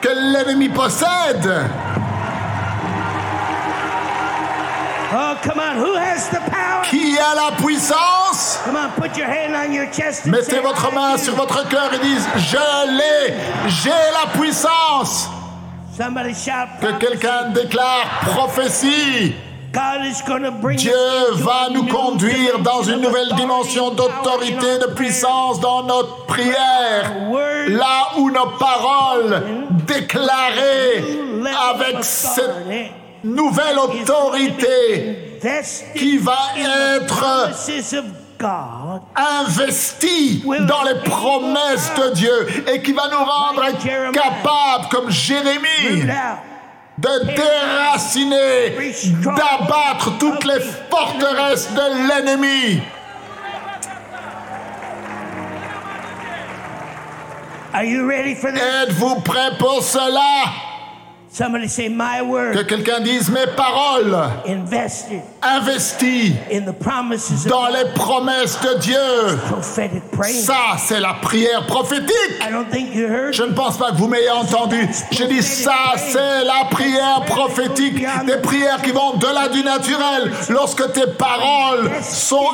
que 0.01 0.09
l'ennemi 0.09 0.69
possède. 0.69 1.51
Oh, 5.13 5.37
come 5.41 5.59
on. 5.59 5.77
Who 5.77 5.93
has 5.95 6.29
the 6.29 6.39
power? 6.51 6.83
Qui 6.83 7.17
a 7.17 7.33
la 7.35 7.51
puissance? 7.57 8.59
Come 8.65 8.75
on, 8.75 8.89
put 8.91 9.15
your 9.17 9.27
hand 9.27 9.55
on 9.55 9.71
your 9.73 9.87
chest 9.91 10.25
and 10.25 10.31
Mettez 10.33 10.51
say, 10.51 10.59
votre 10.61 10.91
"I 10.91 10.95
main 10.95 11.15
do." 11.15 11.23
sur 11.23 11.35
votre 11.35 11.67
cœur 11.69 11.93
et 11.93 11.99
dites 11.99 12.27
Je 12.37 12.57
l'ai, 12.97 13.33
j'ai 13.67 13.89
la 13.89 14.27
puissance. 14.39 15.29
Somebody 15.97 16.33
shout. 16.33 16.67
Que 16.81 16.91
quelqu'un 16.99 17.49
déclare 17.53 18.05
prophétie. 18.25 19.33
Dieu 20.75 20.93
va 21.33 21.69
nous 21.71 21.85
conduire 21.85 22.59
dans 22.59 22.81
une 22.83 23.01
nouvelle 23.01 23.33
dimension 23.35 23.91
d'autorité, 23.91 24.79
de 24.79 24.87
puissance 24.95 25.59
dans 25.59 25.83
notre 25.83 26.25
prière. 26.25 27.11
Là 27.69 28.07
où 28.17 28.31
nos 28.31 28.47
paroles 28.57 29.43
déclarées 29.85 31.03
avec 31.71 31.97
cette 32.03 32.65
nouvelle 33.35 33.77
autorité 33.79 35.39
qui 35.95 36.17
va 36.17 36.37
être 36.57 37.25
investie 39.15 40.43
dans 40.45 40.83
les 40.83 40.99
promesses 41.03 41.91
de 41.95 42.13
Dieu 42.13 42.63
et 42.73 42.81
qui 42.81 42.93
va 42.93 43.07
nous 43.09 43.23
rendre 43.23 43.63
capables, 44.11 44.87
comme 44.89 45.09
Jérémie, 45.09 46.03
de 46.97 47.35
déraciner, 47.35 48.93
d'abattre 49.23 50.17
toutes 50.17 50.45
les 50.45 50.59
forteresses 50.89 51.69
de 51.73 52.07
l'ennemi. 52.07 52.81
Are 57.73 57.83
you 57.83 58.07
ready 58.07 58.33
for 58.33 58.51
this? 58.51 58.59
Êtes-vous 58.59 59.21
prêts 59.21 59.55
pour 59.59 59.83
cela? 59.83 60.66
Somebody 61.37 61.67
say, 61.67 61.87
My 61.87 62.21
Que 62.51 62.63
quelqu'un 62.63 62.99
dise 62.99 63.29
mes 63.29 63.45
paroles 63.55 64.17
invested 64.47 65.21
investies 65.43 66.33
in 66.51 66.65
the 66.65 66.73
promises 66.73 67.45
of 67.45 67.51
dans 67.51 67.67
les 67.67 67.85
promesses 67.93 68.59
de 68.59 68.79
Dieu. 68.79 69.37
prophetic. 69.47 70.01
Ça, 70.33 70.77
c'est 70.79 70.99
la 70.99 71.13
prière 71.21 71.67
prophétique. 71.67 72.41
I 72.41 72.51
don't 72.51 72.67
think 72.71 72.95
you 72.95 73.05
heard. 73.07 73.33
Je 73.33 73.43
ne 73.43 73.53
pense 73.53 73.77
pas 73.77 73.91
que 73.91 73.97
vous 73.97 74.07
m'ayez 74.07 74.31
entendu. 74.31 74.89
Je 75.11 75.25
dis 75.25 75.43
ça, 75.43 75.93
c'est 75.95 76.43
la 76.43 76.65
prière 76.71 77.21
prophétique. 77.27 78.03
Des 78.25 78.37
prières 78.37 78.81
qui 78.81 78.89
vont 78.89 79.13
de-delà 79.17 79.49
du 79.49 79.61
naturel. 79.61 80.31
Lorsque 80.49 80.91
tes 80.93 81.05
paroles 81.19 81.91
sont 82.01 82.49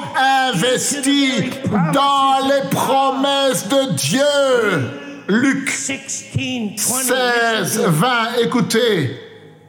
investies 0.52 1.52
dans 1.94 2.46
les 2.50 2.70
promesses 2.70 3.66
de 3.70 3.94
Dieu. 3.94 5.03
Luc 5.28 5.70
16, 5.70 6.36
20. 6.36 6.78
16, 6.78 7.80
20, 7.88 8.36
écoutez. 8.44 9.18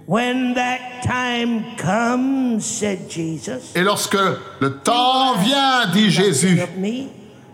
When 0.06 0.54
that 0.54 1.02
time 1.02 1.76
comes, 1.76 2.60
said 2.60 3.08
Jesus, 3.08 3.72
Et 3.74 3.82
lorsque 3.82 4.18
le 4.60 4.78
temps 4.82 5.36
vient, 5.36 5.86
dit 5.92 6.10
Jésus, 6.10 6.60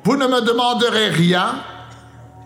vous 0.03 0.17
ne 0.17 0.27
me 0.27 0.41
demanderez 0.41 1.11
rien, 1.11 1.63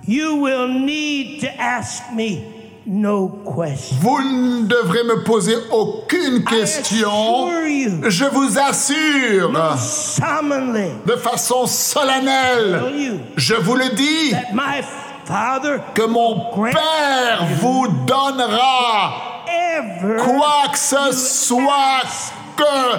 you 0.06 0.42
will 0.42 0.68
need 0.68 1.40
to 1.40 1.48
ask 1.58 2.02
me 2.12 2.42
no 2.86 3.28
question. 3.56 3.96
vous 4.00 4.20
ne 4.20 4.66
devrez 4.66 5.04
me 5.04 5.22
poser 5.24 5.56
aucune 5.70 6.44
question. 6.44 7.48
Je 8.06 8.24
vous 8.26 8.58
assure, 8.58 9.52
de 11.06 11.16
façon 11.16 11.66
solennelle, 11.66 12.82
je 13.36 13.54
vous 13.54 13.76
le 13.76 13.88
dis, 13.94 14.32
that 14.32 14.52
my 14.52 14.82
Father 14.82 15.13
que 15.94 16.06
mon 16.06 16.50
Père 16.72 17.46
vous 17.60 17.88
donnera 18.06 19.12
quoi 20.18 20.68
que 20.72 20.78
ce 20.78 21.12
soit 21.12 22.32
que 22.56 22.98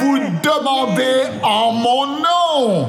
vous 0.00 0.18
demandez 0.42 1.40
en 1.42 1.72
mon 1.72 2.06
nom. 2.06 2.88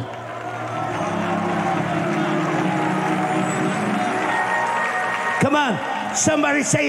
Come 5.41 5.55
on, 5.55 5.75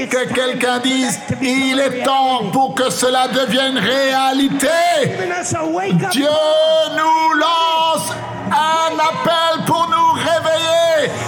Que 0.07 0.33
quelqu'un 0.33 0.79
dise, 0.79 1.19
il 1.43 1.81
est 1.81 2.05
temps 2.05 2.45
pour 2.53 2.75
que 2.75 2.91
cela 2.91 3.29
devienne 3.29 3.79
réalité. 3.79 4.69
Dieu 6.11 6.29
nous 6.97 7.39
lance 7.39 8.13
un 8.51 8.95
appel 8.95 9.65
pour 9.67 9.89
nous 9.91 10.13
réveiller. 10.13 10.66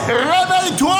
Réveille-toi. 0.06 0.96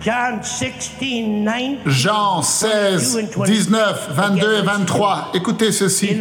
John 0.00 0.40
16, 0.40 0.90
19. 1.00 1.78
Jean 1.86 2.40
16, 2.40 3.28
19, 3.44 4.08
22 4.12 4.58
et 4.58 4.62
23. 4.62 5.30
Écoutez 5.34 5.72
ceci. 5.72 6.14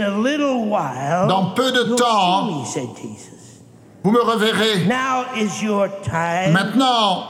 Dans 1.27 1.51
peu 1.51 1.71
de 1.71 1.93
temps, 1.95 2.63
vous 4.03 4.11
me 4.11 4.21
reverrez. 4.21 4.85
Maintenant, 6.51 7.25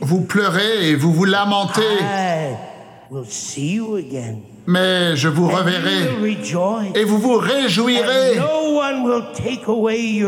vous 0.00 0.20
pleurez 0.22 0.88
et 0.88 0.94
vous 0.94 1.12
vous 1.12 1.26
lamentez, 1.26 1.98
Mais 4.66 5.16
je 5.16 5.28
vous 5.28 5.48
reverrai 5.48 6.08
et 6.94 7.04
vous 7.04 7.18
vous 7.18 7.36
réjouirez. 7.36 8.38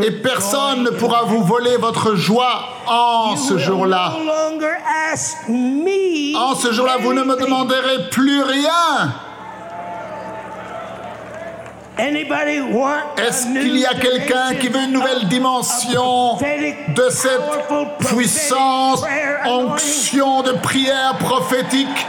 Et 0.02 0.10
personne 0.10 0.82
ne 0.82 0.90
pourra 0.90 1.22
vous 1.22 1.44
voler 1.44 1.76
votre 1.76 2.16
joie 2.16 2.68
en 2.88 3.36
ce 3.36 3.58
jour-là. 3.58 4.12
No 4.18 4.24
longer 4.24 4.76
ask 5.12 5.48
me 5.48 6.36
En 6.36 6.56
ce 6.56 6.72
jour-là, 6.72 6.96
vous 7.00 7.12
ne 7.12 7.22
me 7.22 7.36
demanderez 7.36 8.08
plus 8.10 8.42
rien. 8.42 9.14
Est-ce 11.96 13.46
qu'il 13.46 13.78
y 13.78 13.86
a 13.86 13.94
quelqu'un 13.94 14.56
qui 14.60 14.66
veut 14.66 14.82
une 14.82 14.92
nouvelle 14.92 15.28
dimension 15.28 16.36
de 16.38 17.08
cette 17.08 17.68
puissance, 18.00 19.04
onction 19.46 20.42
de 20.42 20.52
prière 20.52 21.16
prophétique? 21.20 22.06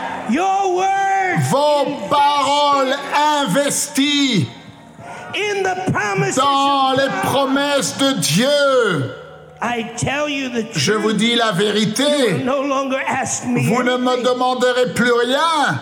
Vos 1.49 2.07
paroles 2.09 2.95
investies 3.43 4.47
dans 6.35 6.91
les 6.93 7.09
promesses 7.23 7.97
de 7.97 8.13
Dieu. 8.13 9.15
I 9.61 9.85
tell 9.97 10.29
you 10.29 10.49
the 10.49 10.67
Je 10.73 10.93
vous 10.93 11.13
dis 11.13 11.35
la 11.35 11.51
vérité. 11.51 12.03
Vous 12.43 13.83
ne 13.83 13.97
me 13.97 14.23
demanderez 14.23 14.93
plus 14.93 15.11
rien. 15.11 15.79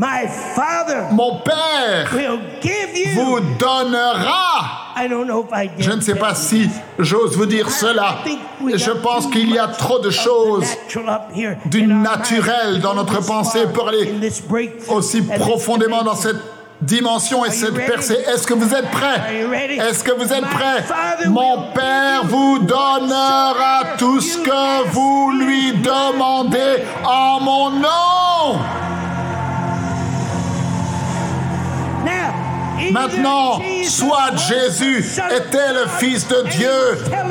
My 0.00 0.26
Father 0.54 1.12
Mon 1.12 1.40
Père 1.40 2.08
will 2.14 2.40
give 2.62 2.96
you. 2.96 3.20
vous 3.22 3.40
donnera. 3.58 4.94
I 4.96 5.06
don't 5.06 5.26
know 5.26 5.44
if 5.44 5.52
I 5.52 5.68
get 5.68 5.82
Je 5.82 5.90
ne 5.90 6.00
sais 6.00 6.14
pas 6.14 6.34
si 6.34 6.70
j'ose 6.98 7.36
vous 7.36 7.44
dire 7.44 7.70
cela. 7.70 8.20
Je 8.74 8.92
pense 8.92 9.26
qu'il 9.26 9.50
y 9.50 9.58
a 9.58 9.68
trop 9.68 9.98
de 9.98 10.08
choses 10.08 10.64
du 11.66 11.86
naturel 11.86 12.80
dans 12.80 12.94
notre 12.94 13.22
pensée 13.26 13.66
pour 13.74 13.88
aller 13.88 14.10
aussi 14.88 15.20
profondément 15.20 16.02
dans 16.02 16.16
cette 16.16 16.40
dimension 16.80 17.44
et 17.44 17.50
cette 17.50 17.74
percée. 17.74 18.24
Est-ce 18.26 18.46
que 18.46 18.54
vous 18.54 18.74
êtes 18.74 18.90
prêts? 18.90 19.44
Est-ce 19.86 20.02
que 20.02 20.12
vous 20.12 20.32
êtes 20.32 20.46
prêts? 20.46 20.82
Mon 21.26 21.72
Père 21.74 22.24
vous 22.24 22.58
donnera 22.60 23.82
tout 23.98 24.18
ce 24.22 24.38
que 24.38 24.88
vous 24.88 25.32
lui 25.32 25.72
demandez 25.72 26.84
en 27.04 27.38
mon 27.40 27.70
nom. 27.70 28.60
Maintenant, 32.90 33.60
soit 33.88 34.36
Jésus 34.36 35.04
était 35.30 35.72
le 35.72 35.86
Fils 35.98 36.26
de 36.28 36.48
Dieu 36.48 36.70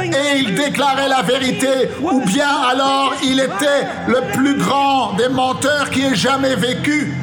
et 0.06 0.38
il 0.40 0.56
déclarait 0.56 1.10
la 1.10 1.22
vérité, 1.22 1.90
ou 2.02 2.22
bien 2.22 2.50
alors 2.72 3.14
il 3.24 3.40
était 3.40 3.88
le 4.08 4.22
plus 4.34 4.58
grand 4.58 5.14
des 5.14 5.30
menteurs 5.30 5.90
qui 5.90 6.02
ait 6.06 6.16
jamais 6.16 6.56
vécu. 6.56 7.14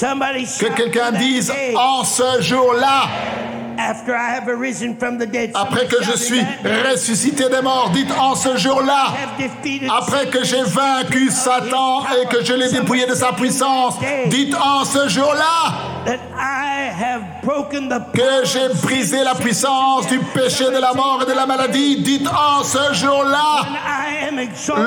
Que 0.00 0.74
quelqu'un 0.74 1.12
dise 1.12 1.52
en 1.76 2.04
ce 2.04 2.42
jour-là, 2.42 3.04
après 5.54 5.86
que 5.86 6.02
je 6.02 6.16
suis 6.16 6.40
ressuscité 6.90 7.48
des 7.48 7.60
morts, 7.62 7.90
dites 7.90 8.10
en 8.18 8.34
ce 8.34 8.56
jour-là, 8.56 9.06
après 9.98 10.26
que 10.26 10.44
j'ai 10.44 10.62
vaincu 10.62 11.30
Satan 11.30 12.04
et 12.22 12.26
que 12.28 12.44
je 12.44 12.52
l'ai 12.54 12.70
dépouillé 12.70 13.06
de 13.06 13.14
sa 13.14 13.32
puissance, 13.32 13.94
dites 14.26 14.54
en 14.54 14.84
ce 14.84 15.08
jour-là 15.08 15.72
que 18.12 18.44
j'ai 18.44 18.68
brisé 18.82 19.24
la 19.24 19.34
puissance 19.34 20.06
du 20.06 20.18
péché, 20.18 20.64
de 20.66 20.78
la 20.78 20.92
mort 20.92 21.20
et 21.22 21.30
de 21.30 21.34
la 21.34 21.46
maladie, 21.46 22.02
dites 22.02 22.28
en 22.28 22.62
ce 22.62 22.92
jour-là, 22.94 23.62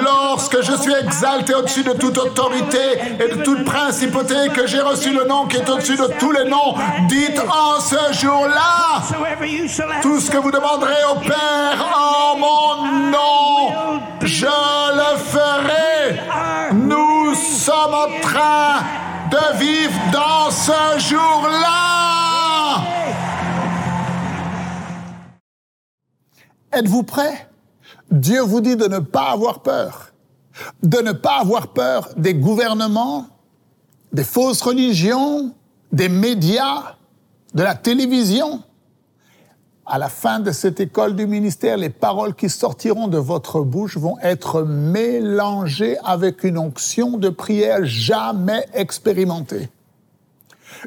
lorsque 0.04 0.62
je 0.62 0.74
suis 0.74 0.94
exalté 0.94 1.54
au-dessus 1.54 1.84
de 1.84 1.94
toute 1.94 2.18
autorité 2.18 3.00
et 3.20 3.36
de 3.36 3.44
toute 3.44 3.64
principauté, 3.66 4.36
que 4.54 4.68
j'ai 4.68 4.82
reçu 4.82 5.14
le 5.14 5.26
nom 5.26 5.46
qui 5.46 5.58
est 5.58 5.70
au-dessus 5.70 5.98
de 5.98 6.08
tous 6.20 6.32
les 6.32 6.46
noms, 6.46 6.76
dites 7.08 7.40
en 7.50 7.80
ce 7.80 8.14
jour-là, 8.14 9.02
tout 10.02 10.20
ce 10.20 10.32
que 10.32 10.38
vous 10.38 10.52
demanderez 10.52 11.04
au 11.12 11.20
Père 11.20 11.86
en 11.96 12.38
mon 12.38 13.10
nom, 13.12 14.02
je 14.22 14.46
le 14.46 15.18
ferai. 15.18 16.22
Nous 16.74 17.36
sommes 17.36 17.94
en 17.94 18.22
train 18.22 18.84
de 19.32 19.58
vivre 19.58 20.00
dans 20.12 20.52
ce 20.52 21.00
jour-là. 21.10 21.78
Êtes-vous 26.72 27.04
prêts 27.04 27.48
Dieu 28.12 28.42
vous 28.42 28.62
dit 28.62 28.76
de 28.76 28.88
ne 28.88 29.00
pas 29.00 29.32
avoir 29.32 29.62
peur, 29.62 30.14
de 30.84 31.00
ne 31.00 31.12
pas 31.12 31.40
avoir 31.40 31.68
peur 31.68 32.10
des 32.18 32.34
gouvernements, 32.34 33.28
des 34.14 34.24
fausses 34.24 34.62
religions, 34.62 35.54
des 35.92 36.10
médias, 36.10 36.96
de 37.54 37.64
la 37.64 37.76
télévision. 37.76 38.62
À 39.86 39.98
la 39.98 40.10
fin 40.10 40.40
de 40.40 40.52
cette 40.52 40.80
école 40.80 41.16
du 41.16 41.28
ministère, 41.28 41.78
les 41.78 41.90
paroles 41.90 42.36
qui 42.36 42.50
sortiront 42.50 43.08
de 43.08 43.18
votre 43.18 43.62
bouche 43.62 43.98
vont 43.98 44.18
être 44.20 44.64
mélangées 44.64 45.98
avec 46.04 46.44
une 46.44 46.58
onction 46.58 47.18
de 47.18 47.30
prière 47.30 47.86
jamais 47.86 48.66
expérimentée. 48.74 49.70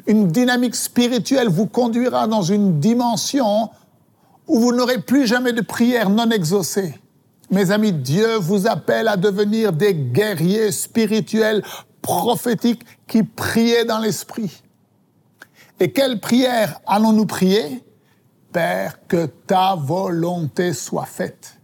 Une 0.05 0.27
dynamique 0.27 0.75
spirituelle 0.75 1.49
vous 1.49 1.65
conduira 1.65 2.27
dans 2.27 2.43
une 2.43 2.79
dimension 2.79 3.69
où 4.47 4.59
vous 4.59 4.71
n'aurez 4.71 4.99
plus 4.99 5.25
jamais 5.25 5.53
de 5.53 5.61
prière 5.61 6.09
non 6.09 6.29
exaucée. 6.29 7.00
Mes 7.51 7.71
amis, 7.71 7.91
Dieu 7.91 8.37
vous 8.37 8.65
appelle 8.65 9.09
à 9.09 9.17
devenir 9.17 9.73
des 9.73 9.93
guerriers 9.93 10.71
spirituels 10.71 11.61
prophétiques 12.01 12.85
qui 13.07 13.23
priaient 13.23 13.83
dans 13.83 13.99
l'esprit. 13.99 14.63
Et 15.81 15.91
quelle 15.91 16.21
prière 16.21 16.79
allons-nous 16.87 17.25
prier? 17.25 17.83
Père, 18.53 19.05
que 19.07 19.25
ta 19.25 19.75
volonté 19.75 20.73
soit 20.73 21.05
faite. 21.05 21.57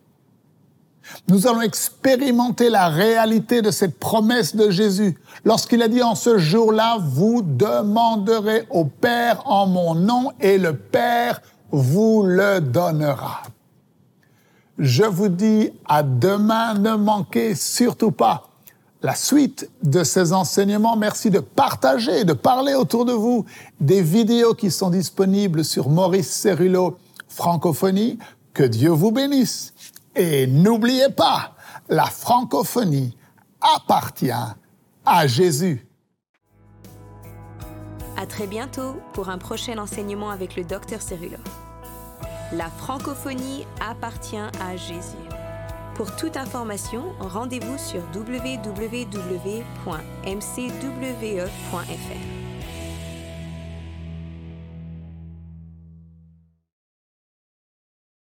Nous 1.29 1.47
allons 1.47 1.61
expérimenter 1.61 2.69
la 2.69 2.89
réalité 2.89 3.61
de 3.61 3.71
cette 3.71 3.97
promesse 3.97 4.57
de 4.57 4.69
Jésus 4.69 5.17
lorsqu'il 5.45 5.81
a 5.81 5.87
dit 5.87 6.03
en 6.03 6.15
ce 6.15 6.37
jour-là, 6.37 6.97
vous 6.99 7.41
demanderez 7.41 8.65
au 8.69 8.83
Père 8.83 9.41
en 9.45 9.67
mon 9.67 9.95
nom 9.95 10.31
et 10.41 10.57
le 10.57 10.75
Père 10.75 11.41
vous 11.71 12.23
le 12.25 12.59
donnera. 12.59 13.43
Je 14.77 15.03
vous 15.03 15.29
dis 15.29 15.71
à 15.85 16.03
demain, 16.03 16.75
ne 16.75 16.95
manquez 16.95 17.55
surtout 17.55 18.11
pas 18.11 18.47
la 19.01 19.15
suite 19.15 19.69
de 19.83 20.03
ces 20.03 20.33
enseignements. 20.33 20.95
Merci 20.95 21.29
de 21.29 21.39
partager, 21.39 22.25
de 22.25 22.33
parler 22.33 22.73
autour 22.73 23.05
de 23.05 23.13
vous 23.13 23.45
des 23.79 24.01
vidéos 24.01 24.53
qui 24.53 24.69
sont 24.69 24.89
disponibles 24.89 25.63
sur 25.63 25.89
Maurice 25.89 26.29
Cerullo 26.29 26.97
Francophonie. 27.27 28.19
Que 28.53 28.63
Dieu 28.63 28.89
vous 28.89 29.11
bénisse. 29.11 29.73
Et 30.15 30.47
n'oubliez 30.47 31.09
pas, 31.09 31.55
la 31.89 32.05
francophonie 32.05 33.15
appartient 33.61 34.31
à 35.05 35.27
Jésus. 35.27 35.87
À 38.15 38.25
très 38.25 38.47
bientôt 38.47 38.95
pour 39.13 39.29
un 39.29 39.37
prochain 39.37 39.77
enseignement 39.77 40.31
avec 40.31 40.55
le 40.55 40.63
docteur 40.63 41.01
Cerullo. 41.01 41.37
La 42.53 42.69
francophonie 42.69 43.65
appartient 43.81 44.37
à 44.37 44.77
Jésus. 44.77 45.17
Pour 45.95 46.15
toute 46.15 46.37
information, 46.37 47.13
rendez-vous 47.19 47.77
sur 47.77 48.01
www.mcwe.fr. 48.15 49.27